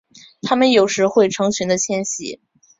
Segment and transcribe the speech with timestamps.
[0.41, 2.41] 它们有时会成群的迁徙。